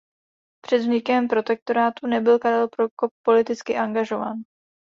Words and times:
Před 0.65 0.77
vznikem 0.77 1.27
protektorátu 1.27 2.07
nebyl 2.07 2.39
Karel 2.39 2.67
Prokop 2.67 3.11
politicky 3.25 3.77
angažován. 3.77 4.35